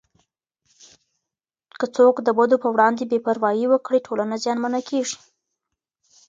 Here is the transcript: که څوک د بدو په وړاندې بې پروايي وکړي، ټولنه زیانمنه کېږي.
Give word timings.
که 1.79 1.85
څوک 1.95 2.15
د 2.23 2.29
بدو 2.37 2.55
په 2.63 2.69
وړاندې 2.75 3.03
بې 3.09 3.19
پروايي 3.25 3.65
وکړي، 3.69 3.99
ټولنه 4.07 4.35
زیانمنه 4.43 4.79
کېږي. 4.89 5.17